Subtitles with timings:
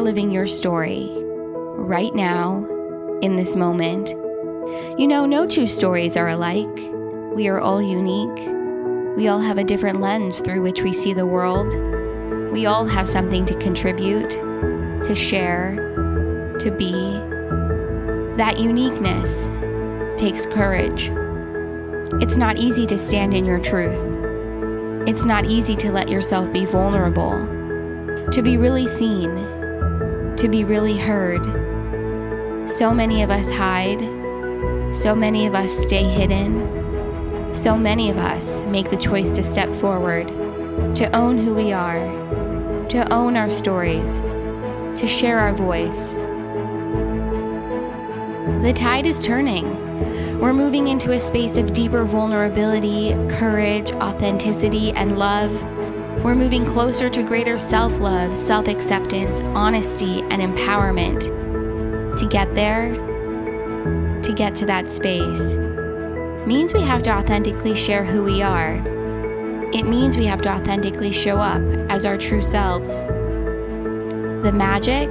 [0.00, 1.10] are living your story
[1.76, 2.66] right now,
[3.20, 4.08] in this moment.
[4.98, 6.74] You know, no two stories are alike.
[7.34, 8.48] We are all unique.
[9.16, 11.74] We all have a different lens through which we see the world.
[12.50, 15.76] We all have something to contribute, to share,
[16.60, 16.92] to be.
[18.38, 19.50] That uniqueness
[20.18, 21.10] takes courage.
[22.22, 24.00] It's not easy to stand in your truth.
[25.06, 27.32] It's not easy to let yourself be vulnerable,
[28.32, 29.49] to be really seen,
[30.40, 31.44] to be really heard.
[32.66, 34.00] So many of us hide,
[34.94, 39.68] so many of us stay hidden, so many of us make the choice to step
[39.76, 40.28] forward,
[40.96, 42.00] to own who we are,
[42.88, 44.16] to own our stories,
[44.98, 46.14] to share our voice.
[48.64, 50.40] The tide is turning.
[50.40, 55.52] We're moving into a space of deeper vulnerability, courage, authenticity, and love.
[56.22, 61.20] We're moving closer to greater self love, self acceptance, honesty, and empowerment.
[62.18, 62.92] To get there,
[64.22, 65.56] to get to that space,
[66.46, 68.74] means we have to authentically share who we are.
[69.72, 72.94] It means we have to authentically show up as our true selves.
[74.44, 75.08] The magic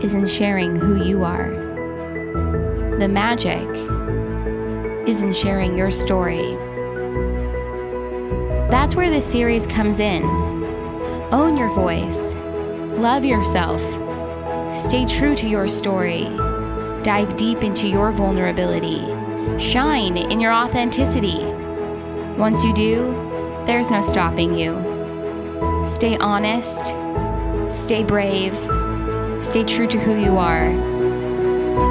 [0.00, 1.50] is in sharing who you are.
[3.00, 3.68] The magic
[5.08, 6.56] is in sharing your story.
[8.70, 10.22] That's where this series comes in.
[11.32, 12.34] Own your voice,
[12.94, 13.82] love yourself,
[14.76, 16.26] stay true to your story,
[17.02, 19.00] dive deep into your vulnerability,
[19.58, 21.44] shine in your authenticity.
[22.38, 23.12] Once you do,
[23.66, 24.72] there's no stopping you.
[25.84, 26.86] Stay honest,
[27.76, 28.54] stay brave,
[29.44, 30.70] stay true to who you are.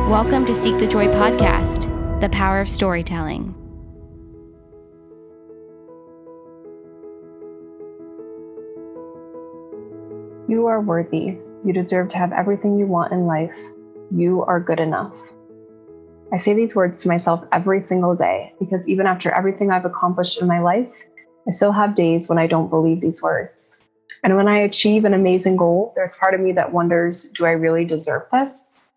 [0.10, 3.39] Welcome to Seek the Joy podcast, the power of storytelling.
[10.50, 11.38] You are worthy.
[11.64, 13.56] You deserve to have everything you want in life.
[14.10, 15.16] You are good enough.
[16.34, 20.42] I say these words to myself every single day because even after everything I've accomplished
[20.42, 21.04] in my life,
[21.48, 23.84] I still have days when I don't believe these words.
[24.24, 27.52] And when I achieve an amazing goal, there's part of me that wonders do I
[27.52, 28.90] really deserve this?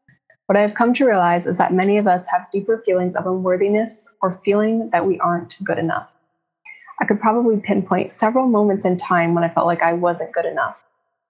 [0.47, 4.09] What I've come to realize is that many of us have deeper feelings of unworthiness
[4.23, 6.11] or feeling that we aren't good enough.
[6.99, 10.47] I could probably pinpoint several moments in time when I felt like I wasn't good
[10.47, 10.83] enough.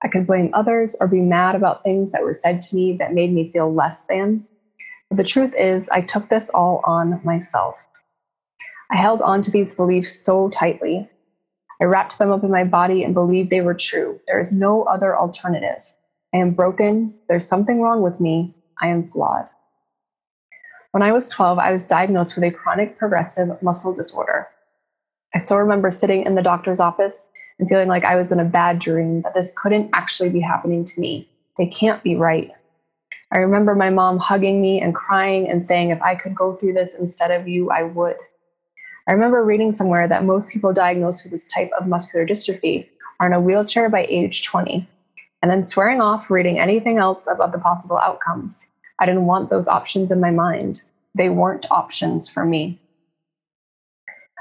[0.02, 3.14] I could blame others or be mad about things that were said to me that
[3.14, 4.44] made me feel less than.
[5.08, 7.76] But the truth is, I took this all on myself.
[8.90, 11.08] I held on to these beliefs so tightly.
[11.80, 14.20] I wrapped them up in my body and believed they were true.
[14.26, 15.82] There is no other alternative.
[16.34, 17.14] I am broken.
[17.28, 18.54] There's something wrong with me.
[18.80, 19.46] I am flawed.
[20.92, 24.48] When I was 12, I was diagnosed with a chronic progressive muscle disorder.
[25.34, 27.28] I still remember sitting in the doctor's office
[27.62, 30.82] and feeling like I was in a bad dream, that this couldn't actually be happening
[30.82, 31.28] to me.
[31.58, 32.50] They can't be right.
[33.30, 36.72] I remember my mom hugging me and crying and saying, if I could go through
[36.72, 38.16] this instead of you, I would.
[39.06, 42.88] I remember reading somewhere that most people diagnosed with this type of muscular dystrophy
[43.20, 44.84] are in a wheelchair by age 20,
[45.40, 48.66] and then swearing off reading anything else about the possible outcomes.
[48.98, 50.82] I didn't want those options in my mind.
[51.14, 52.76] They weren't options for me.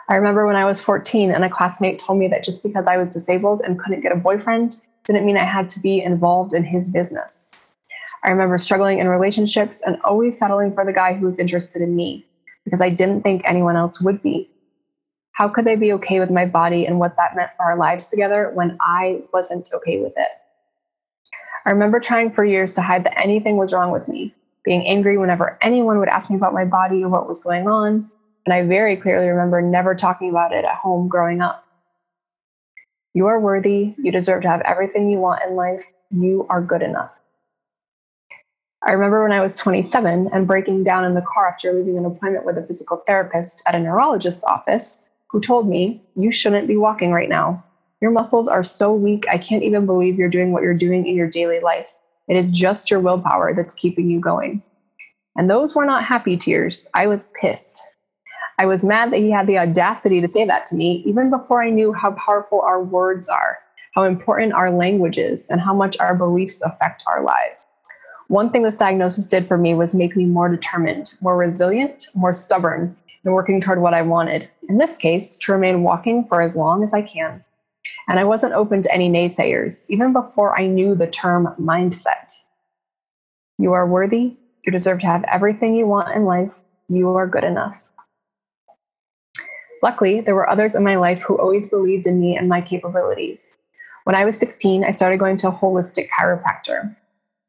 [0.10, 2.98] I remember when I was 14 and a classmate told me that just because I
[2.98, 4.76] was disabled and couldn't get a boyfriend
[5.06, 7.76] didn't mean I had to be involved in his business.
[8.24, 11.96] I remember struggling in relationships and always settling for the guy who was interested in
[11.96, 12.26] me
[12.64, 14.50] because I didn't think anyone else would be.
[15.32, 18.10] How could they be okay with my body and what that meant for our lives
[18.10, 20.30] together when I wasn't okay with it?
[21.66, 25.18] I remember trying for years to hide that anything was wrong with me, being angry
[25.18, 28.10] whenever anyone would ask me about my body or what was going on.
[28.46, 31.64] And I very clearly remember never talking about it at home growing up.
[33.14, 33.94] You are worthy.
[33.98, 35.86] You deserve to have everything you want in life.
[36.10, 37.12] You are good enough.
[38.84, 42.06] I remember when I was 27 and breaking down in the car after leaving an
[42.06, 46.78] appointment with a physical therapist at a neurologist's office who told me, You shouldn't be
[46.78, 47.64] walking right now.
[48.02, 51.16] Your muscles are so weak, I can't even believe you're doing what you're doing in
[51.16, 51.94] your daily life.
[52.28, 54.64] It is just your willpower that's keeping you going.
[55.36, 56.88] And those were not happy tears.
[56.96, 57.82] I was pissed.
[58.58, 61.64] I was mad that he had the audacity to say that to me, even before
[61.64, 63.58] I knew how powerful our words are,
[63.94, 67.66] how important our language is, and how much our beliefs affect our lives.
[68.28, 72.34] One thing this diagnosis did for me was make me more determined, more resilient, more
[72.34, 72.96] stubborn,
[73.26, 74.50] and working toward what I wanted.
[74.70, 77.44] In this case, to remain walking for as long as I can.
[78.08, 82.32] And I wasn't open to any naysayers, even before I knew the term mindset.
[83.58, 84.38] You are worthy.
[84.66, 86.60] You deserve to have everything you want in life.
[86.88, 87.92] You are good enough.
[89.82, 93.54] Luckily, there were others in my life who always believed in me and my capabilities.
[94.04, 96.96] When I was 16, I started going to a holistic chiropractor.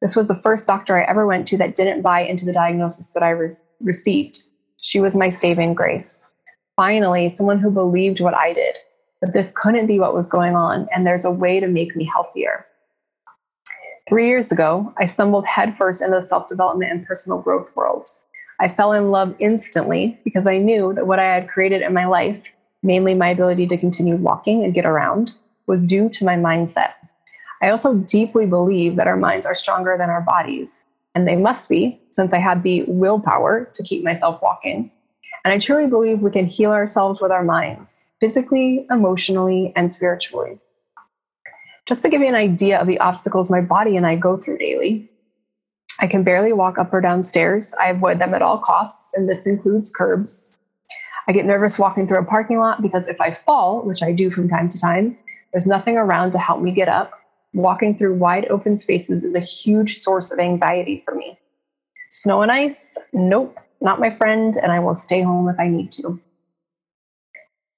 [0.01, 3.13] This was the first doctor I ever went to that didn't buy into the diagnosis
[3.13, 4.41] that I re- received.
[4.81, 6.33] She was my saving grace.
[6.77, 8.77] Finally, someone who believed what I did,
[9.21, 12.05] that this couldn't be what was going on, and there's a way to make me
[12.13, 12.67] healthier.
[14.09, 18.09] Three years ago, I stumbled headfirst into the self development and personal growth world.
[18.61, 22.07] I fell in love instantly because I knew that what I had created in my
[22.07, 22.53] life,
[22.83, 26.93] mainly my ability to continue walking and get around, was due to my mindset.
[27.63, 30.85] I also deeply believe that our minds are stronger than our bodies,
[31.15, 34.91] and they must be, since I had the willpower to keep myself walking.
[35.45, 40.59] And I truly believe we can heal ourselves with our minds, physically, emotionally, and spiritually.
[41.87, 44.59] Just to give you an idea of the obstacles my body and I go through
[44.59, 45.11] daily,
[46.03, 47.73] I can barely walk up or down stairs.
[47.81, 50.59] I avoid them at all costs, and this includes curbs.
[51.29, 54.29] I get nervous walking through a parking lot because if I fall, which I do
[54.29, 55.17] from time to time,
[55.53, 57.13] there's nothing around to help me get up.
[57.55, 61.39] Walking through wide open spaces is a huge source of anxiety for me.
[62.11, 62.99] Snow and ice?
[63.13, 66.21] Nope, not my friend, and I will stay home if I need to.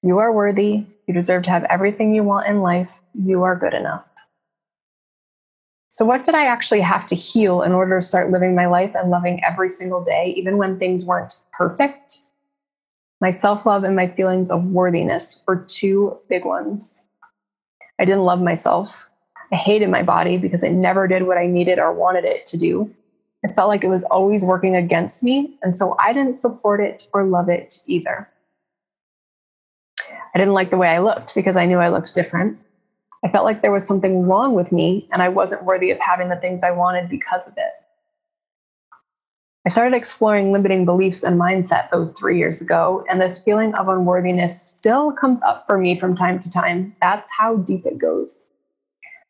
[0.02, 0.86] You are worthy.
[1.06, 3.02] You deserve to have everything you want in life.
[3.12, 4.08] You are good enough.
[5.94, 8.96] So, what did I actually have to heal in order to start living my life
[8.96, 12.18] and loving every single day, even when things weren't perfect?
[13.20, 17.04] My self love and my feelings of worthiness were two big ones.
[18.00, 19.08] I didn't love myself.
[19.52, 22.58] I hated my body because it never did what I needed or wanted it to
[22.58, 22.92] do.
[23.44, 27.06] I felt like it was always working against me, and so I didn't support it
[27.12, 28.28] or love it either.
[30.10, 32.58] I didn't like the way I looked because I knew I looked different.
[33.24, 36.28] I felt like there was something wrong with me and I wasn't worthy of having
[36.28, 37.72] the things I wanted because of it.
[39.66, 43.88] I started exploring limiting beliefs and mindset those three years ago, and this feeling of
[43.88, 46.94] unworthiness still comes up for me from time to time.
[47.00, 48.50] That's how deep it goes.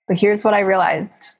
[0.08, 1.31] But here's what I realized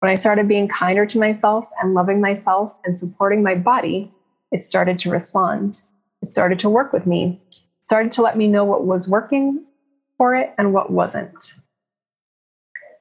[0.00, 4.10] when I started being kinder to myself and loving myself and supporting my body,
[4.50, 5.76] it started to respond.
[6.22, 7.38] It started to work with me,
[7.80, 9.66] started to let me know what was working
[10.16, 11.36] for it and what wasn't.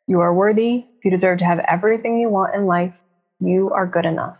[0.07, 0.85] You are worthy.
[1.03, 3.03] You deserve to have everything you want in life.
[3.39, 4.39] You are good enough.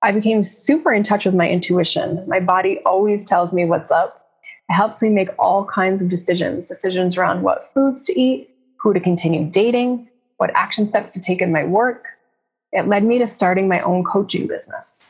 [0.00, 2.24] I became super in touch with my intuition.
[2.26, 4.24] My body always tells me what's up.
[4.68, 8.94] It helps me make all kinds of decisions decisions around what foods to eat, who
[8.94, 10.08] to continue dating,
[10.38, 12.06] what action steps to take in my work.
[12.72, 15.02] It led me to starting my own coaching business.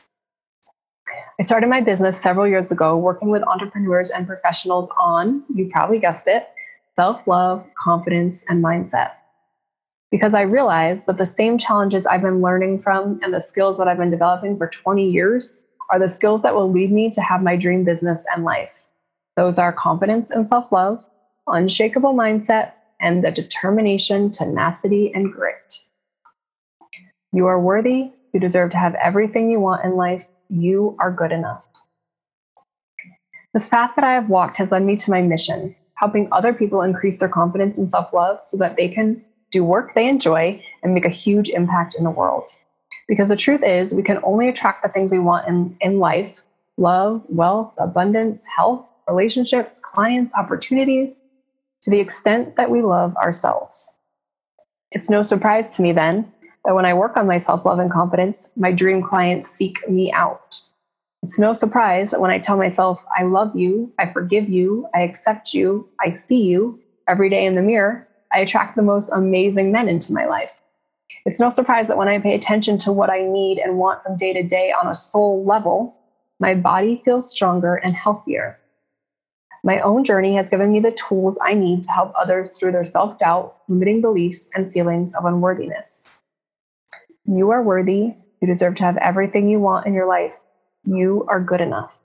[1.39, 5.99] I started my business several years ago working with entrepreneurs and professionals on, you probably
[5.99, 6.47] guessed it,
[6.95, 9.11] self love, confidence, and mindset
[10.11, 13.87] because I realized that the same challenges I've been learning from and the skills that
[13.87, 17.41] I've been developing for 20 years are the skills that will lead me to have
[17.41, 18.87] my dream business and life.
[19.35, 20.99] Those are confidence and self love,
[21.47, 25.79] unshakable mindset, and the determination, tenacity, and grit.
[27.31, 28.09] You are worthy.
[28.33, 30.27] You deserve to have everything you want in life.
[30.49, 31.65] You are good enough.
[33.53, 36.81] This path that I have walked has led me to my mission, helping other people
[36.81, 40.93] increase their confidence and self love so that they can do work they enjoy, and
[40.93, 42.49] make a huge impact in the world.
[43.07, 46.41] Because the truth is, we can only attract the things we want in, in life
[46.77, 51.13] love, wealth, abundance, health, relationships, clients, opportunities
[51.81, 53.99] to the extent that we love ourselves.
[54.91, 56.31] It's no surprise to me then
[56.65, 60.11] that when I work on my self love and confidence, my dream clients seek me
[60.11, 60.59] out.
[61.23, 65.01] It's no surprise that when I tell myself, I love you, I forgive you, I
[65.01, 68.07] accept you, I see you every day in the mirror,
[68.39, 70.53] I attract the most amazing men into my life.
[71.25, 74.15] It's no surprise that when I pay attention to what I need and want from
[74.15, 75.93] day to day on a soul level,
[76.39, 78.57] my body feels stronger and healthier.
[79.65, 82.85] My own journey has given me the tools I need to help others through their
[82.85, 86.21] self doubt, limiting beliefs, and feelings of unworthiness.
[87.25, 88.13] You are worthy.
[88.39, 90.39] You deserve to have everything you want in your life.
[90.85, 91.99] You are good enough.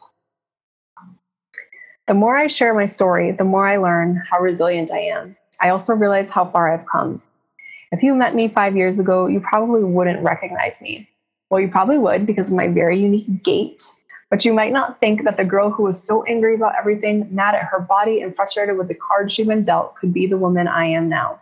[2.09, 5.37] The more I share my story, the more I learn how resilient I am.
[5.61, 7.23] I also realize how far I've come.
[7.93, 11.09] If you met me five years ago, you probably wouldn't recognize me.
[11.51, 13.83] Well, you probably would because of my very unique gait,
[14.31, 17.55] but you might not think that the girl who was so angry about everything, mad
[17.55, 20.67] at her body, and frustrated with the cards she'd been dealt could be the woman
[20.67, 21.39] I am now.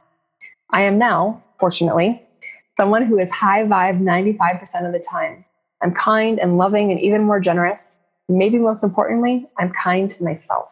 [0.71, 2.23] I am now, fortunately,
[2.76, 5.45] someone who is high vibe 95% of the time.
[5.83, 7.99] I'm kind and loving and even more generous.
[8.28, 10.69] Maybe most importantly, I'm kind to myself.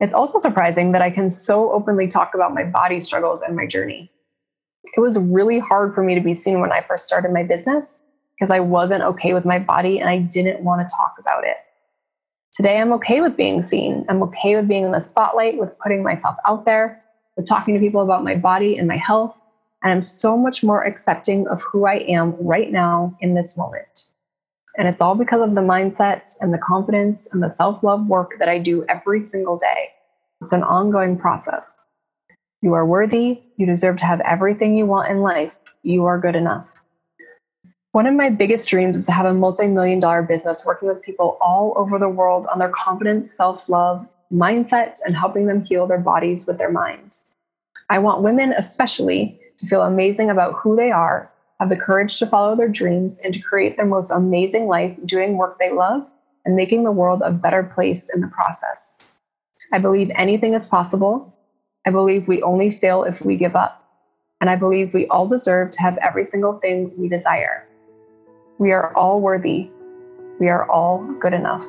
[0.00, 3.66] It's also surprising that I can so openly talk about my body struggles and my
[3.66, 4.10] journey.
[4.96, 8.00] It was really hard for me to be seen when I first started my business
[8.36, 11.56] because I wasn't okay with my body and I didn't want to talk about it.
[12.52, 14.04] Today, I'm okay with being seen.
[14.08, 17.00] I'm okay with being in the spotlight, with putting myself out there.
[17.36, 19.40] with talking to people about my body and my health.
[19.82, 24.13] And I'm so much more accepting of who I am right now in this moment.
[24.76, 28.30] And it's all because of the mindset and the confidence and the self love work
[28.38, 29.90] that I do every single day.
[30.42, 31.70] It's an ongoing process.
[32.62, 33.40] You are worthy.
[33.56, 35.54] You deserve to have everything you want in life.
[35.82, 36.70] You are good enough.
[37.92, 41.00] One of my biggest dreams is to have a multi million dollar business working with
[41.02, 45.86] people all over the world on their confidence, self love, mindset, and helping them heal
[45.86, 47.32] their bodies with their minds.
[47.90, 51.30] I want women, especially, to feel amazing about who they are,
[51.64, 55.38] have the courage to follow their dreams, and to create their most amazing life doing
[55.38, 56.06] work they love
[56.44, 59.18] and making the world a better place in the process.
[59.72, 61.34] I believe anything is possible.
[61.86, 63.82] I believe we only fail if we give up.
[64.42, 67.66] And I believe we all deserve to have every single thing we desire.
[68.58, 69.70] We are all worthy.
[70.38, 71.64] We are all good enough.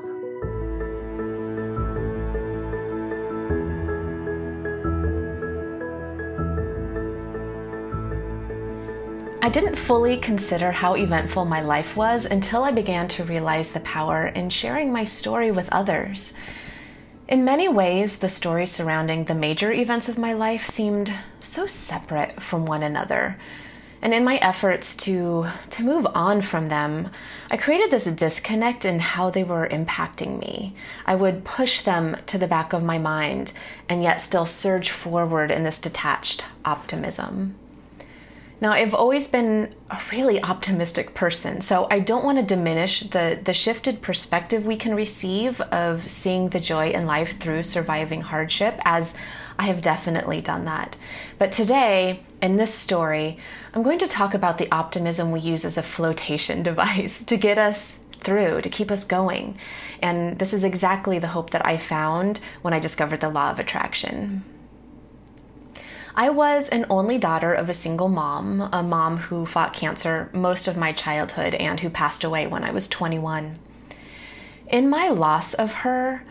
[9.45, 13.79] I didn't fully consider how eventful my life was until I began to realize the
[13.81, 16.33] power in sharing my story with others.
[17.27, 22.41] In many ways, the stories surrounding the major events of my life seemed so separate
[22.41, 23.37] from one another.
[24.01, 27.11] And in my efforts to to move on from them,
[27.51, 30.73] I created this disconnect in how they were impacting me.
[31.05, 33.53] I would push them to the back of my mind
[33.87, 37.53] and yet still surge forward in this detached optimism.
[38.61, 43.39] Now, I've always been a really optimistic person, so I don't want to diminish the,
[43.43, 48.79] the shifted perspective we can receive of seeing the joy in life through surviving hardship,
[48.85, 49.13] as
[49.59, 50.95] I have definitely done that.
[51.37, 53.37] But today, in this story,
[53.73, 57.57] I'm going to talk about the optimism we use as a flotation device to get
[57.57, 59.57] us through, to keep us going.
[60.01, 63.59] And this is exactly the hope that I found when I discovered the law of
[63.59, 64.43] attraction.
[66.17, 70.65] I was an only daughter of a single mom, a mom who fought cancer most
[70.65, 73.59] of my childhood and who passed away when I was 21.
[74.71, 76.23] In my loss of her,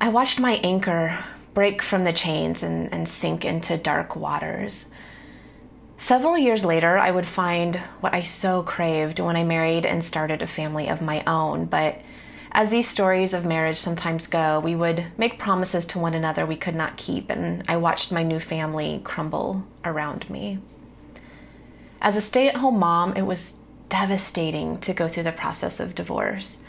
[0.00, 1.18] I watched my anchor
[1.54, 4.90] break from the chains and, and sink into dark waters.
[5.96, 10.40] Several years later, I would find what I so craved when I married and started
[10.40, 11.64] a family of my own.
[11.64, 12.00] But
[12.52, 16.56] as these stories of marriage sometimes go, we would make promises to one another we
[16.56, 20.58] could not keep, and I watched my new family crumble around me.
[22.00, 25.94] As a stay at home mom, it was devastating to go through the process of
[25.94, 26.60] divorce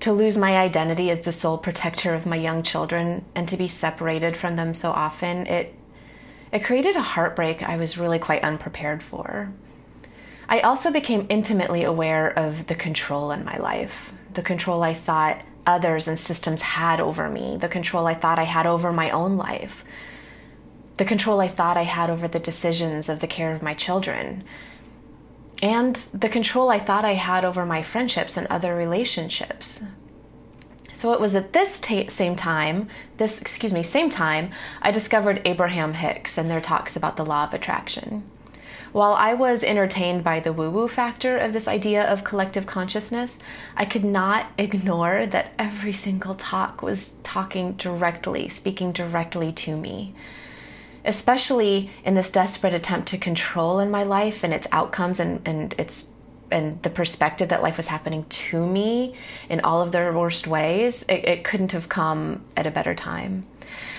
[0.00, 3.68] to lose my identity as the sole protector of my young children and to be
[3.68, 5.74] separated from them so often, it
[6.52, 9.52] it created a heartbreak I was really quite unprepared for.
[10.48, 15.42] I also became intimately aware of the control in my life, the control I thought
[15.66, 19.36] others and systems had over me, the control I thought I had over my own
[19.36, 19.84] life,
[20.96, 24.44] the control I thought I had over the decisions of the care of my children,
[25.62, 29.84] and the control I thought I had over my friendships and other relationships.
[30.92, 34.50] So it was at this same time, this excuse me, same time,
[34.82, 38.22] I discovered Abraham Hicks and their talks about the law of attraction.
[38.94, 43.40] While I was entertained by the woo woo factor of this idea of collective consciousness,
[43.76, 50.14] I could not ignore that every single talk was talking directly, speaking directly to me
[51.04, 55.74] especially in this desperate attempt to control in my life and its outcomes and, and
[55.76, 56.08] its
[56.50, 59.14] and the perspective that life was happening to me
[59.48, 63.44] in all of their worst ways, it, it couldn't have come at a better time.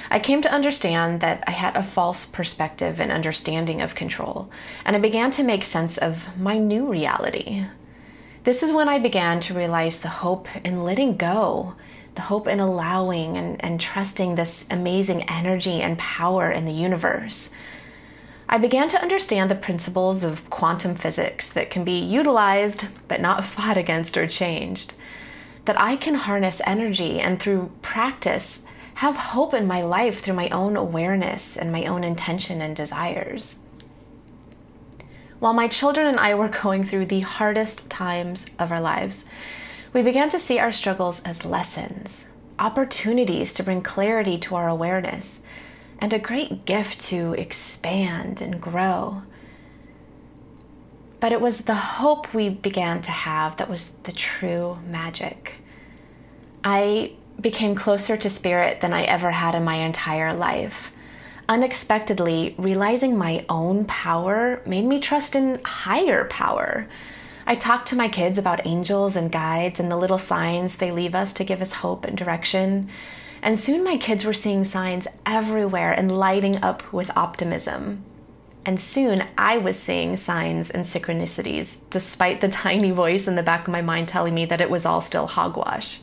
[0.09, 4.49] I came to understand that I had a false perspective and understanding of control,
[4.85, 7.65] and I began to make sense of my new reality.
[8.43, 11.75] This is when I began to realize the hope in letting go
[12.15, 17.51] the hope in allowing and, and trusting this amazing energy and power in the universe.
[18.47, 23.45] I began to understand the principles of quantum physics that can be utilized but not
[23.45, 24.95] fought against or changed.
[25.65, 28.63] That I can harness energy and through practice
[28.95, 33.59] have hope in my life through my own awareness and my own intention and desires.
[35.39, 39.25] While my children and I were going through the hardest times of our lives,
[39.91, 45.43] we began to see our struggles as lessons, opportunities to bring clarity to our awareness,
[45.99, 49.23] and a great gift to expand and grow.
[51.19, 55.55] But it was the hope we began to have that was the true magic.
[56.63, 60.91] I became closer to spirit than I ever had in my entire life.
[61.47, 66.87] Unexpectedly, realizing my own power made me trust in higher power
[67.47, 71.13] I talk to my kids about angels and guides and the little signs they leave
[71.13, 72.89] us to give us hope and direction.
[73.43, 78.03] And soon my kids were seeing signs everywhere and lighting up with optimism.
[78.65, 83.67] And soon I was seeing signs and synchronicities, despite the tiny voice in the back
[83.67, 85.99] of my mind telling me that it was all still hogwash.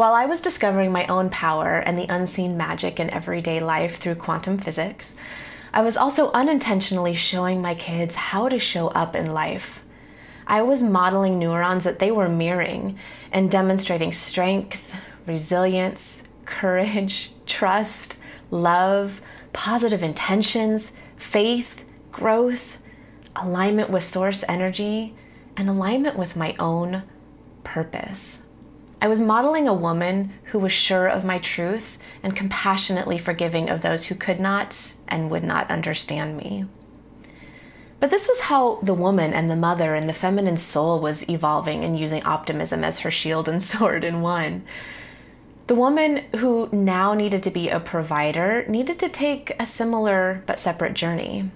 [0.00, 4.14] While I was discovering my own power and the unseen magic in everyday life through
[4.14, 5.14] quantum physics,
[5.74, 9.84] I was also unintentionally showing my kids how to show up in life.
[10.46, 12.98] I was modeling neurons that they were mirroring
[13.30, 19.20] and demonstrating strength, resilience, courage, trust, love,
[19.52, 22.78] positive intentions, faith, growth,
[23.36, 25.14] alignment with source energy,
[25.58, 27.02] and alignment with my own
[27.64, 28.44] purpose.
[29.02, 33.80] I was modeling a woman who was sure of my truth and compassionately forgiving of
[33.80, 36.66] those who could not and would not understand me.
[37.98, 41.84] But this was how the woman and the mother and the feminine soul was evolving
[41.84, 44.64] and using optimism as her shield and sword in one.
[45.66, 50.58] The woman who now needed to be a provider needed to take a similar but
[50.58, 51.50] separate journey.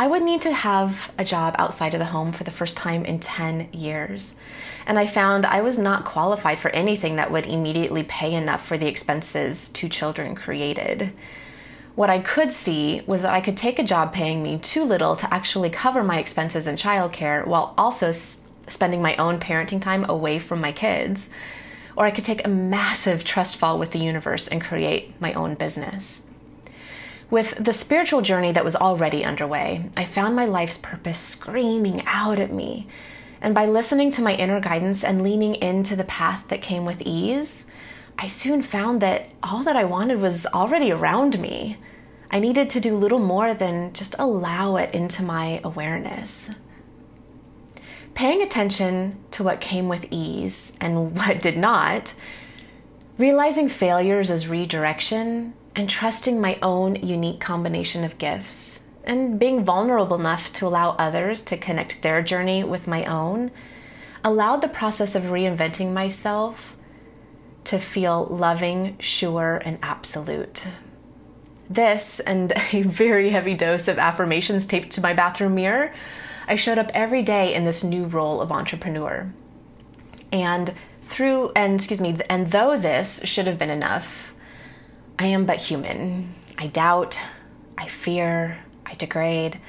[0.00, 3.04] I would need to have a job outside of the home for the first time
[3.04, 4.36] in 10 years.
[4.86, 8.78] And I found I was not qualified for anything that would immediately pay enough for
[8.78, 11.12] the expenses two children created.
[11.96, 15.16] What I could see was that I could take a job paying me too little
[15.16, 20.38] to actually cover my expenses in childcare while also spending my own parenting time away
[20.38, 21.30] from my kids.
[21.96, 25.56] Or I could take a massive trust fall with the universe and create my own
[25.56, 26.22] business.
[27.30, 32.38] With the spiritual journey that was already underway, I found my life's purpose screaming out
[32.38, 32.86] at me.
[33.42, 37.02] And by listening to my inner guidance and leaning into the path that came with
[37.02, 37.66] ease,
[38.18, 41.76] I soon found that all that I wanted was already around me.
[42.30, 46.50] I needed to do little more than just allow it into my awareness.
[48.14, 52.14] Paying attention to what came with ease and what did not,
[53.18, 60.18] realizing failures as redirection, and trusting my own unique combination of gifts and being vulnerable
[60.18, 63.48] enough to allow others to connect their journey with my own
[64.24, 66.76] allowed the process of reinventing myself
[67.62, 70.66] to feel loving, sure, and absolute.
[71.70, 75.92] This and a very heavy dose of affirmations taped to my bathroom mirror,
[76.48, 79.32] I showed up every day in this new role of entrepreneur.
[80.32, 84.27] And through, and excuse me, and though this should have been enough,
[85.18, 86.34] I am but human.
[86.56, 87.20] I doubt,
[87.76, 89.60] I fear, I degrade.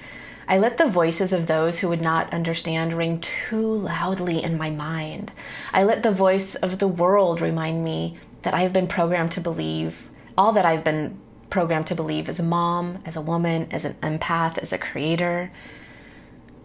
[0.47, 4.69] I let the voices of those who would not understand ring too loudly in my
[4.69, 5.31] mind.
[5.73, 9.41] I let the voice of the world remind me that I have been programmed to
[9.41, 10.09] believe
[10.39, 13.95] all that I've been programmed to believe as a mom, as a woman, as an
[13.95, 15.51] empath, as a creator.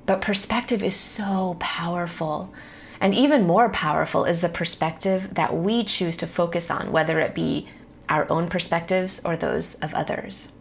[0.06, 2.54] But perspective is so powerful.
[3.00, 7.34] And even more powerful is the perspective that we choose to focus on, whether it
[7.34, 7.68] be
[8.08, 10.52] our own perspectives or those of others.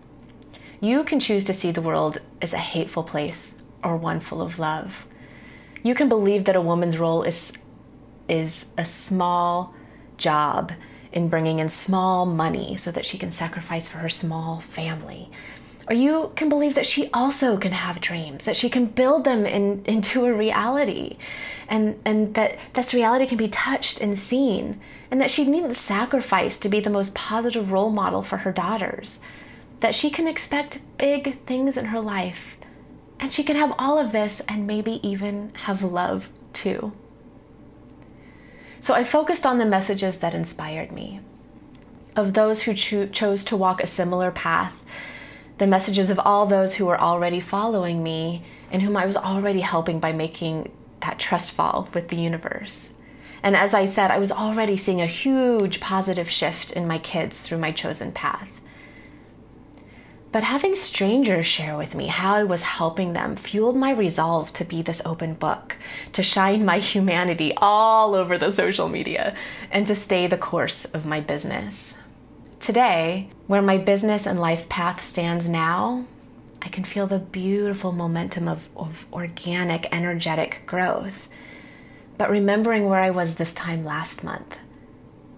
[0.79, 4.59] You can choose to see the world as a hateful place or one full of
[4.59, 5.07] love.
[5.81, 7.53] You can believe that a woman's role is,
[8.27, 9.73] is a small
[10.17, 10.71] job
[11.11, 15.29] in bringing in small money so that she can sacrifice for her small family.
[15.89, 19.45] Or you can believe that she also can have dreams, that she can build them
[19.45, 21.17] in, into a reality,
[21.67, 24.79] and, and that this reality can be touched and seen,
[25.11, 29.19] and that she needn't sacrifice to be the most positive role model for her daughters,
[29.81, 32.57] that she can expect big things in her life,
[33.19, 36.93] and she can have all of this and maybe even have love too.
[38.79, 41.19] So I focused on the messages that inspired me,
[42.15, 44.83] of those who cho- chose to walk a similar path
[45.57, 49.61] the messages of all those who were already following me and whom I was already
[49.61, 52.93] helping by making that trust fall with the universe.
[53.43, 57.41] And as I said, I was already seeing a huge positive shift in my kids
[57.41, 58.61] through my chosen path.
[60.31, 64.65] But having strangers share with me how I was helping them fueled my resolve to
[64.65, 65.75] be this open book,
[66.13, 69.35] to shine my humanity all over the social media,
[69.69, 71.97] and to stay the course of my business.
[72.63, 76.05] Today, where my business and life path stands now,
[76.61, 81.27] I can feel the beautiful momentum of, of organic, energetic growth.
[82.17, 84.57] But remembering where I was this time last month,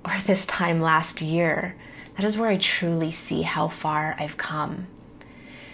[0.05, 1.75] or this time last year,
[2.15, 4.85] that is where I truly see how far I've come.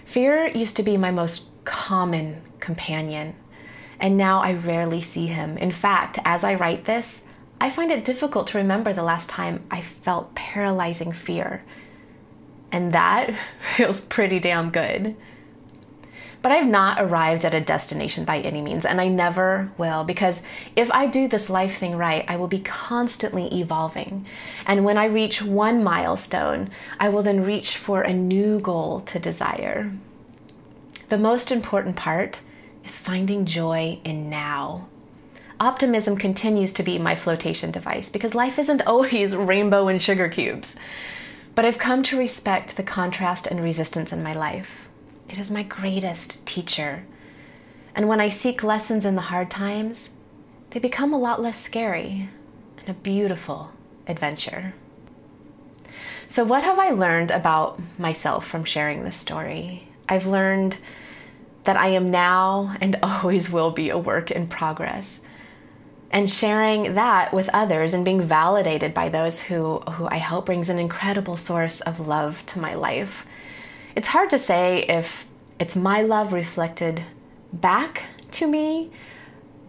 [0.05, 3.35] Fear used to be my most common companion,
[3.99, 5.57] and now I rarely see him.
[5.57, 7.25] In fact, as I write this,
[7.61, 11.63] I find it difficult to remember the last time I felt paralyzing fear.
[12.71, 13.35] And that
[13.75, 15.15] feels pretty damn good.
[16.41, 20.41] But I've not arrived at a destination by any means, and I never will, because
[20.75, 24.25] if I do this life thing right, I will be constantly evolving.
[24.65, 29.19] And when I reach one milestone, I will then reach for a new goal to
[29.19, 29.91] desire.
[31.09, 32.41] The most important part
[32.83, 34.87] is finding joy in now.
[35.61, 40.75] Optimism continues to be my flotation device because life isn't always rainbow and sugar cubes.
[41.53, 44.89] But I've come to respect the contrast and resistance in my life.
[45.29, 47.03] It is my greatest teacher.
[47.93, 50.09] And when I seek lessons in the hard times,
[50.71, 52.27] they become a lot less scary
[52.79, 53.71] and a beautiful
[54.07, 54.73] adventure.
[56.27, 59.87] So, what have I learned about myself from sharing this story?
[60.09, 60.79] I've learned
[61.65, 65.21] that I am now and always will be a work in progress.
[66.11, 70.67] And sharing that with others and being validated by those who, who I hope brings
[70.67, 73.25] an incredible source of love to my life.
[73.95, 75.25] It's hard to say if
[75.57, 77.03] it's my love reflected
[77.53, 78.91] back to me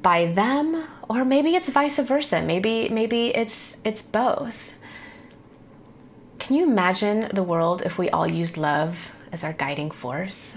[0.02, 2.42] by them or maybe it's vice versa.
[2.42, 4.74] Maybe maybe it's it's both.
[6.38, 10.56] Can you imagine the world if we all used love as our guiding force?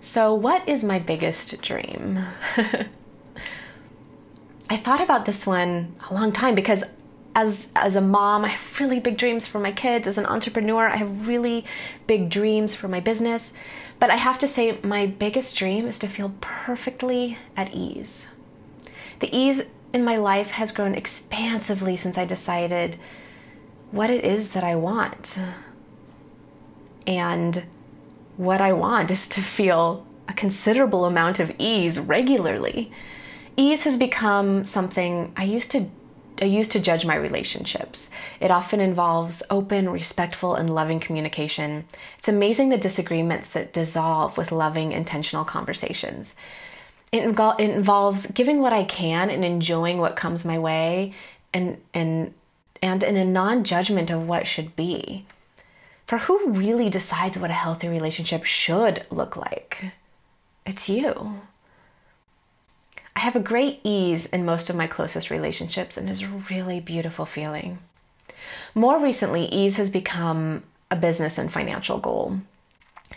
[0.00, 2.18] So what is my biggest dream
[4.70, 6.84] i thought about this one a long time because
[7.38, 10.08] as as a mom, I have really big dreams for my kids.
[10.08, 11.64] As an entrepreneur, I have really
[12.08, 13.52] big dreams for my business.
[14.00, 18.30] But I have to say my biggest dream is to feel perfectly at ease.
[19.20, 22.96] The ease in my life has grown expansively since I decided
[23.92, 25.38] what it is that I want.
[27.06, 27.64] And
[28.36, 32.90] what I want is to feel a considerable amount of ease regularly.
[33.58, 35.90] Ease has become something I used to
[36.40, 38.12] I use to judge my relationships.
[38.38, 41.84] It often involves open, respectful, and loving communication.
[42.16, 46.36] It's amazing the disagreements that dissolve with loving, intentional conversations.
[47.10, 51.12] It, it involves giving what I can and enjoying what comes my way,
[51.52, 52.34] and and
[52.80, 55.26] and in a non-judgment of what should be.
[56.06, 59.92] For who really decides what a healthy relationship should look like?
[60.64, 61.40] It's you.
[63.18, 66.78] I have a great ease in most of my closest relationships, and it's a really
[66.78, 67.80] beautiful feeling.
[68.76, 72.38] More recently, ease has become a business and financial goal.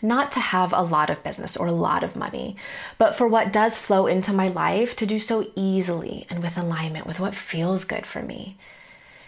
[0.01, 2.55] Not to have a lot of business or a lot of money,
[2.97, 7.05] but for what does flow into my life to do so easily and with alignment
[7.05, 8.57] with what feels good for me.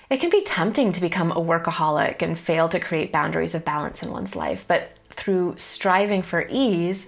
[0.10, 4.02] It can be tempting to become a workaholic and fail to create boundaries of balance
[4.02, 7.06] in one's life, but through striving for ease,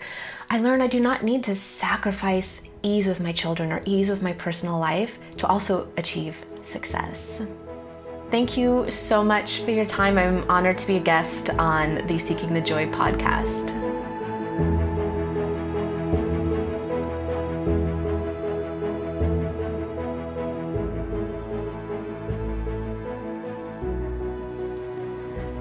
[0.51, 4.21] I learn I do not need to sacrifice ease with my children or ease with
[4.21, 7.45] my personal life to also achieve success.
[8.31, 10.17] Thank you so much for your time.
[10.17, 13.73] I'm honored to be a guest on the Seeking the Joy podcast.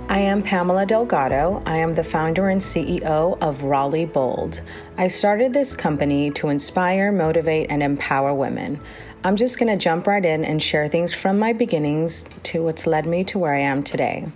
[0.08, 1.62] I am Pamela Delgado.
[1.66, 4.62] I am the founder and CEO of Raleigh Bold.
[4.96, 8.78] I started this company to inspire, motivate, and empower women.
[9.24, 12.86] I'm just going to jump right in and share things from my beginnings to what's
[12.86, 14.28] led me to where I am today.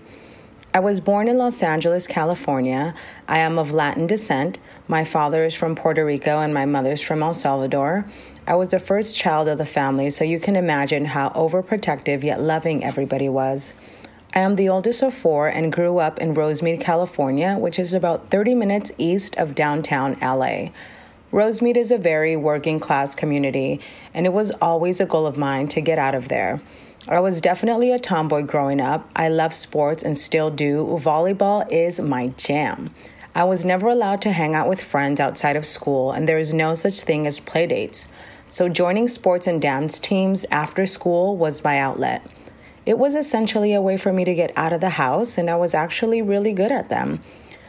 [0.75, 2.93] I was born in Los Angeles, California.
[3.29, 4.59] I am of Latin descent.
[4.89, 8.05] My father is from Puerto Rico and my mother's from El Salvador.
[8.45, 12.41] I was the first child of the family, so you can imagine how overprotective yet
[12.41, 13.75] loving everybody was.
[14.35, 18.31] I am the oldest of four and grew up in Rosemead, California, which is about
[18.31, 20.69] 30 minutes east of downtown LA.
[21.33, 23.81] Rosemead is a very working class community,
[24.13, 26.61] and it was always a goal of mine to get out of there.
[27.09, 29.09] I was definitely a tomboy growing up.
[29.17, 30.85] I love sports and still do.
[31.01, 32.95] Volleyball is my jam.
[33.35, 36.53] I was never allowed to hang out with friends outside of school, and there is
[36.53, 38.09] no such thing as playdates.
[38.51, 42.23] So, joining sports and dance teams after school was my outlet.
[42.89, 45.57] It was essentially a way for me to get out of the house, and I
[45.57, 47.23] was actually really good at them.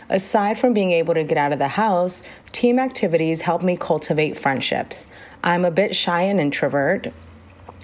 [0.07, 4.37] Aside from being able to get out of the house, team activities helped me cultivate
[4.37, 5.07] friendships.
[5.43, 7.11] I'm a bit shy and introvert.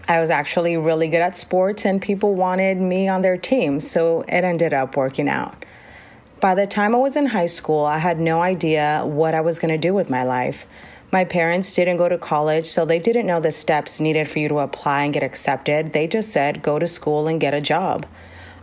[0.07, 4.21] I was actually really good at sports, and people wanted me on their team, so
[4.21, 5.65] it ended up working out.
[6.39, 9.59] By the time I was in high school, I had no idea what I was
[9.59, 10.65] going to do with my life.
[11.15, 14.49] My parents didn't go to college, so they didn't know the steps needed for you
[14.49, 15.93] to apply and get accepted.
[15.93, 18.05] They just said, go to school and get a job.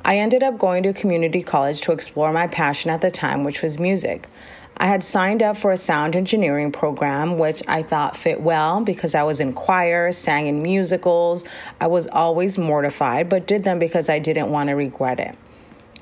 [0.05, 3.63] I ended up going to community college to explore my passion at the time, which
[3.63, 4.29] was music.
[4.77, 9.15] I had signed up for a sound engineering program, which I thought fit well because
[9.15, 11.47] I was in choir, sang in musicals.
[11.81, 15.39] I was always mortified, but did them because I didn't want to regret it.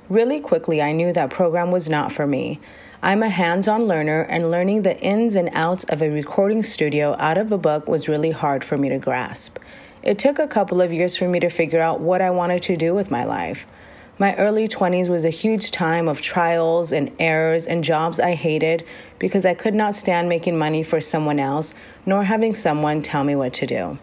[0.09, 2.59] Really quickly, I knew that program was not for me.
[3.03, 7.17] I'm a hands on learner, and learning the ins and outs of a recording studio
[7.19, 9.59] out of a book was really hard for me to grasp.
[10.03, 12.77] It took a couple of years for me to figure out what I wanted to
[12.77, 13.67] do with my life.
[14.19, 18.85] My early 20s was a huge time of trials and errors and jobs I hated
[19.19, 23.35] because I could not stand making money for someone else nor having someone tell me
[23.35, 23.99] what to do.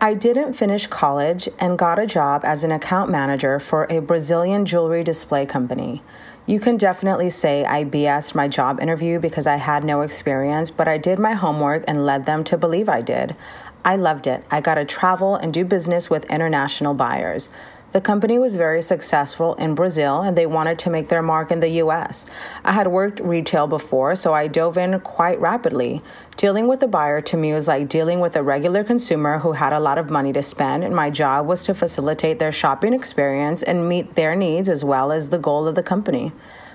[0.00, 4.64] I didn't finish college and got a job as an account manager for a Brazilian
[4.64, 6.02] jewelry display company.
[6.48, 10.88] You can definitely say I BS'd my job interview because I had no experience, but
[10.88, 13.36] I did my homework and led them to believe I did.
[13.84, 14.42] I loved it.
[14.50, 17.50] I got to travel and do business with international buyers.
[17.90, 21.60] The company was very successful in Brazil and they wanted to make their mark in
[21.60, 22.26] the US.
[22.62, 26.02] I had worked retail before, so I dove in quite rapidly.
[26.36, 29.72] Dealing with a buyer to me was like dealing with a regular consumer who had
[29.72, 33.62] a lot of money to spend, and my job was to facilitate their shopping experience
[33.62, 36.32] and meet their needs as well as the goal of the company.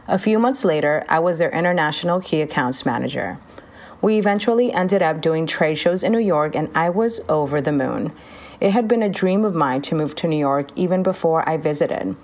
[0.08, 3.38] A few months later, I was their international key accounts manager.
[4.02, 7.72] We eventually ended up doing trade shows in New York, and I was over the
[7.72, 8.12] moon.
[8.64, 11.58] It had been a dream of mine to move to New York even before I
[11.58, 12.16] visited.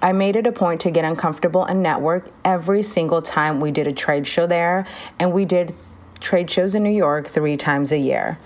[0.00, 3.88] I made it a point to get uncomfortable and network every single time we did
[3.88, 4.86] a trade show there,
[5.18, 5.74] and we did
[6.20, 8.38] trade shows in New York three times a year.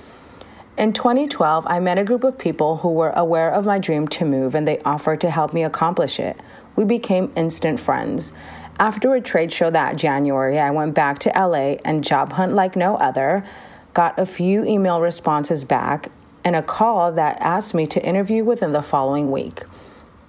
[0.78, 4.24] In 2012, I met a group of people who were aware of my dream to
[4.24, 6.40] move and they offered to help me accomplish it.
[6.74, 8.32] We became instant friends.
[8.78, 12.76] After a trade show that January, I went back to LA and job hunt like
[12.76, 13.44] no other,
[13.92, 16.10] got a few email responses back,
[16.44, 19.62] and a call that asked me to interview within the following week.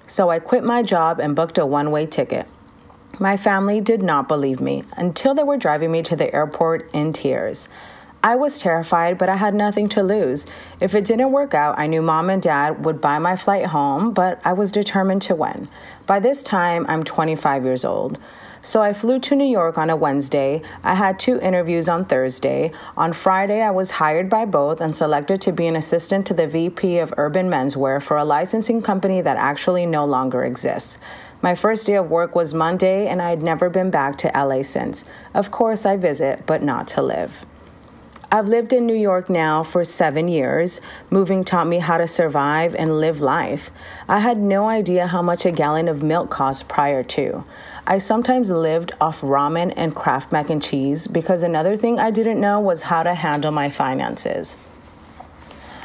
[0.07, 2.47] So I quit my job and booked a one way ticket.
[3.19, 7.13] My family did not believe me until they were driving me to the airport in
[7.13, 7.69] tears.
[8.25, 10.47] I was terrified, but I had nothing to lose.
[10.79, 14.13] If it didn't work out, I knew mom and dad would buy my flight home,
[14.13, 15.67] but I was determined to win.
[16.07, 18.17] By this time, I'm 25 years old.
[18.65, 20.61] So I flew to New York on a Wednesday.
[20.85, 22.71] I had two interviews on Thursday.
[22.95, 26.47] On Friday, I was hired by both and selected to be an assistant to the
[26.47, 30.97] VP of Urban Menswear for a licensing company that actually no longer exists.
[31.41, 34.61] My first day of work was Monday, and I had never been back to LA
[34.61, 35.03] since.
[35.33, 37.45] Of course, I visit, but not to live.
[38.33, 40.81] I've lived in New York now for seven years.
[41.11, 43.69] Moving taught me how to survive and live life.
[44.07, 47.43] I had no idea how much a gallon of milk cost prior to.
[47.85, 52.39] I sometimes lived off ramen and Kraft mac and cheese because another thing I didn't
[52.39, 54.55] know was how to handle my finances.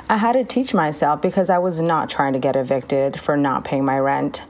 [0.08, 3.64] I had to teach myself because I was not trying to get evicted for not
[3.64, 4.44] paying my rent.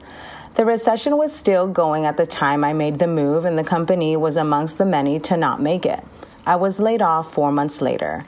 [0.55, 4.15] The recession was still going at the time I made the move, and the company
[4.15, 6.03] was amongst the many to not make it.
[6.45, 8.25] I was laid off four months later.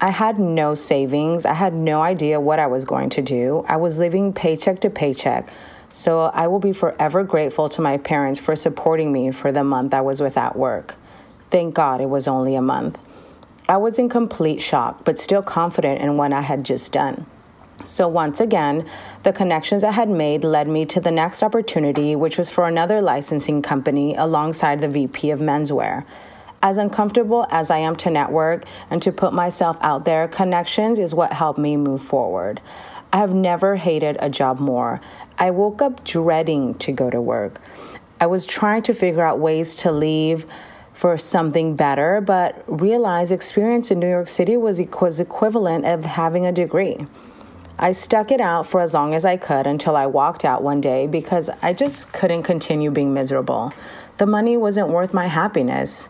[0.00, 1.44] I had no savings.
[1.44, 3.64] I had no idea what I was going to do.
[3.68, 5.52] I was living paycheck to paycheck.
[5.92, 9.92] So I will be forever grateful to my parents for supporting me for the month
[9.92, 10.94] I was without work.
[11.50, 12.98] Thank God it was only a month.
[13.68, 17.26] I was in complete shock, but still confident in what I had just done.
[17.84, 18.88] So, once again,
[19.22, 23.02] the connections I had made led me to the next opportunity, which was for another
[23.02, 26.06] licensing company alongside the VP of menswear.
[26.62, 31.14] As uncomfortable as I am to network and to put myself out there, connections is
[31.14, 32.62] what helped me move forward.
[33.12, 35.00] I have never hated a job more.
[35.38, 37.60] I woke up dreading to go to work.
[38.20, 40.46] I was trying to figure out ways to leave
[40.94, 46.46] for something better, but realized experience in New York City was, was equivalent of having
[46.46, 47.06] a degree.
[47.78, 50.80] I stuck it out for as long as I could until I walked out one
[50.80, 53.72] day because I just couldn't continue being miserable.
[54.18, 56.08] The money wasn't worth my happiness.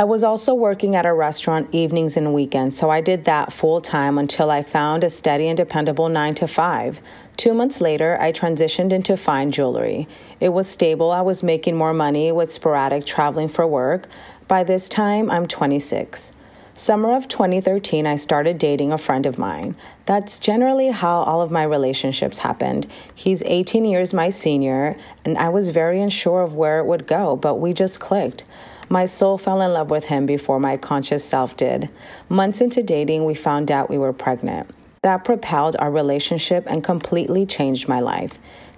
[0.00, 3.82] I was also working at a restaurant evenings and weekends, so I did that full
[3.82, 7.00] time until I found a steady and dependable 9 to 5.
[7.36, 10.08] Two months later, I transitioned into fine jewelry.
[10.40, 14.08] It was stable, I was making more money with sporadic traveling for work.
[14.48, 16.32] By this time, I'm 26.
[16.72, 19.76] Summer of 2013, I started dating a friend of mine.
[20.06, 22.86] That's generally how all of my relationships happened.
[23.14, 27.36] He's 18 years my senior, and I was very unsure of where it would go,
[27.36, 28.44] but we just clicked.
[28.92, 31.88] My soul fell in love with him before my conscious self did.
[32.28, 34.68] Months into dating, we found out we were pregnant.
[35.02, 38.32] That propelled our relationship and completely changed my life.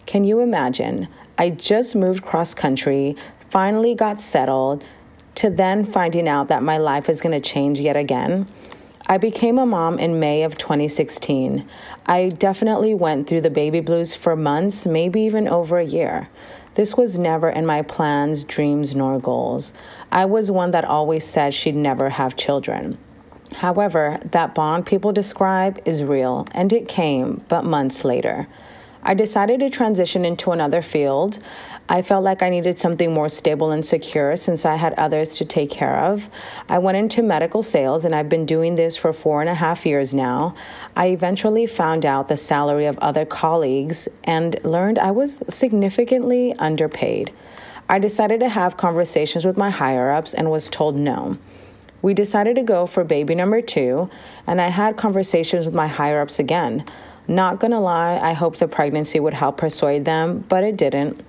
[0.04, 1.08] Can you imagine?
[1.38, 3.16] I just moved cross country,
[3.48, 4.84] finally got settled,
[5.36, 8.46] to then finding out that my life is going to change yet again.
[9.06, 11.66] I became a mom in May of 2016.
[12.06, 16.28] I definitely went through the baby blues for months, maybe even over a year.
[16.74, 19.74] This was never in my plans, dreams, nor goals.
[20.12, 22.98] I was one that always said she'd never have children.
[23.54, 28.46] However, that bond people describe is real, and it came, but months later.
[29.02, 31.38] I decided to transition into another field.
[31.88, 35.46] I felt like I needed something more stable and secure since I had others to
[35.46, 36.28] take care of.
[36.68, 39.86] I went into medical sales and I've been doing this for four and a half
[39.86, 40.54] years now.
[40.94, 47.32] I eventually found out the salary of other colleagues and learned I was significantly underpaid.
[47.88, 51.36] I decided to have conversations with my higher ups and was told no.
[52.00, 54.10] We decided to go for baby number two,
[54.46, 56.84] and I had conversations with my higher ups again.
[57.28, 61.20] Not gonna lie, I hoped the pregnancy would help persuade them, but it didn't.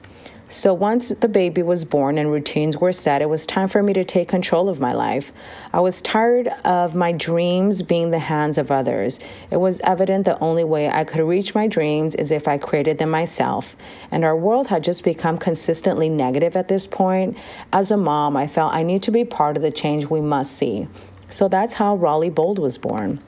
[0.54, 3.92] So once the baby was born and routines were set, it was time for me
[3.94, 5.34] to take control of my life.
[5.74, 9.20] I was tired of my dreams being the hands of others.
[9.50, 13.00] It was evident the only way I could reach my dreams is if I created
[13.00, 13.76] them myself.
[14.12, 17.36] And our world had just become consistently negative at this point.
[17.74, 20.56] As a mom, I felt I need to be part of the change we must
[20.56, 20.88] see.
[21.30, 23.24] So that's how Raleigh Bold was born.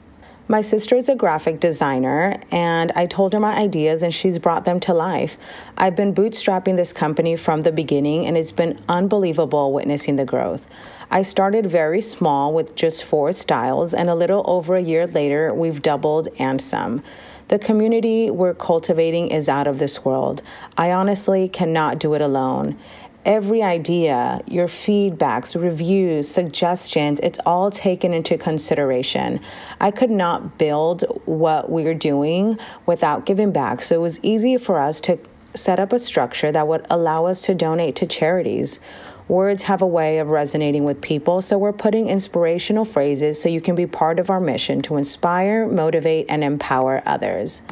[0.48, 4.64] My sister is a graphic designer, and I told her my ideas, and she's brought
[4.64, 5.36] them to life.
[5.76, 10.62] I've been bootstrapping this company from the beginning, and it's been unbelievable witnessing the growth.
[11.10, 15.52] I started very small with just four styles, and a little over a year later,
[15.52, 17.02] we've doubled and some.
[17.48, 20.42] The community we're cultivating is out of this world.
[20.76, 22.78] I honestly cannot do it alone
[23.26, 29.40] every idea, your feedbacks, reviews, suggestions, it's all taken into consideration.
[29.80, 33.82] I could not build what we're doing without giving back.
[33.82, 35.18] So it was easy for us to
[35.54, 38.78] set up a structure that would allow us to donate to charities.
[39.26, 43.60] Words have a way of resonating with people, so we're putting inspirational phrases so you
[43.60, 47.62] can be part of our mission to inspire, motivate, and empower others.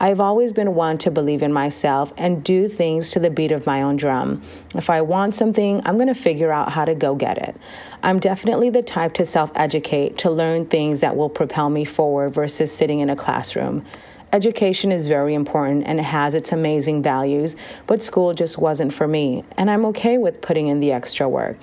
[0.00, 3.66] I've always been one to believe in myself and do things to the beat of
[3.66, 4.42] my own drum.
[4.76, 7.56] If I want something, I'm going to figure out how to go get it.
[8.04, 12.30] I'm definitely the type to self educate, to learn things that will propel me forward
[12.30, 13.84] versus sitting in a classroom.
[14.32, 17.56] Education is very important and it has its amazing values,
[17.88, 21.56] but school just wasn't for me, and I'm okay with putting in the extra work.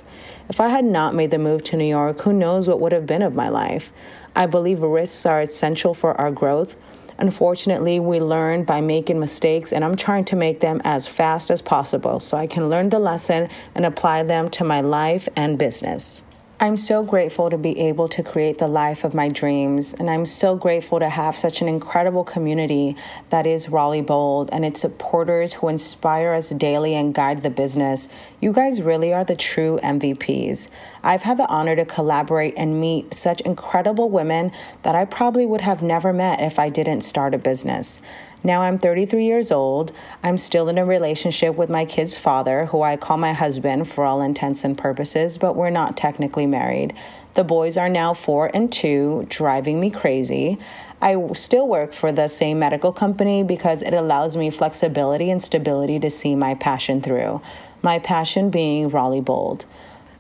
[0.50, 3.06] If I had not made the move to New York, who knows what would have
[3.06, 3.92] been of my life?
[4.36, 6.76] I believe risks are essential for our growth,
[7.18, 11.62] Unfortunately, we learn by making mistakes, and I'm trying to make them as fast as
[11.62, 16.22] possible so I can learn the lesson and apply them to my life and business.
[16.58, 20.26] I'm so grateful to be able to create the life of my dreams, and I'm
[20.26, 22.96] so grateful to have such an incredible community
[23.30, 28.08] that is Raleigh Bold and its supporters who inspire us daily and guide the business.
[28.40, 30.70] You guys really are the true MVPs.
[31.04, 35.60] I've had the honor to collaborate and meet such incredible women that I probably would
[35.60, 38.02] have never met if I didn't start a business.
[38.46, 39.92] Now I'm 33 years old.
[40.22, 44.06] I'm still in a relationship with my kid's father, who I call my husband for
[44.06, 46.94] all intents and purposes, but we're not technically married.
[47.34, 50.60] The boys are now four and two, driving me crazy.
[51.02, 56.00] I still work for the same medical company because it allows me flexibility and stability
[56.02, 57.42] to see my passion through.
[57.82, 59.66] My passion being Raleigh Bold.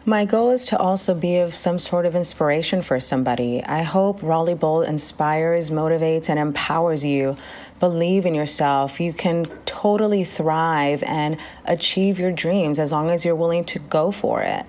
[0.07, 3.63] My goal is to also be of some sort of inspiration for somebody.
[3.63, 7.35] I hope Raleigh Bold inspires, motivates, and empowers you
[7.79, 13.35] believe in yourself, you can totally thrive and achieve your dreams as long as you're
[13.35, 14.65] willing to go for it.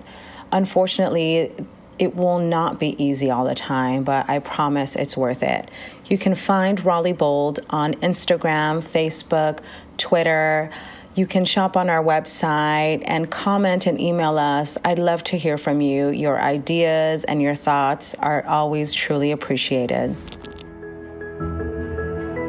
[0.51, 1.51] Unfortunately,
[1.99, 5.69] it will not be easy all the time, but I promise it's worth it.
[6.05, 9.59] You can find Raleigh Bold on Instagram, Facebook,
[9.97, 10.69] Twitter.
[11.15, 14.77] You can shop on our website and comment and email us.
[14.85, 16.09] I'd love to hear from you.
[16.09, 20.15] Your ideas and your thoughts are always truly appreciated.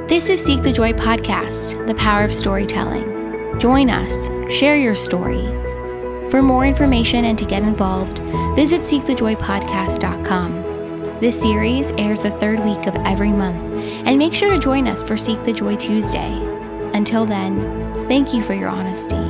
[0.09, 3.61] This is Seek the Joy podcast, the power of storytelling.
[3.61, 5.45] Join us, share your story.
[6.31, 8.19] For more information and to get involved,
[8.57, 11.21] visit seekthejoypodcast.com.
[11.21, 13.63] This series airs the third week of every month,
[14.07, 16.33] and make sure to join us for Seek the Joy Tuesday.
[16.95, 19.29] Until then, thank you for your honesty.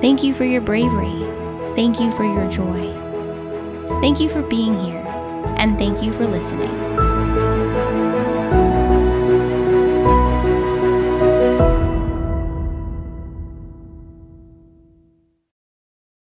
[0.00, 1.24] Thank you for your bravery.
[1.76, 2.92] Thank you for your joy.
[4.00, 5.06] Thank you for being here,
[5.56, 6.85] and thank you for listening.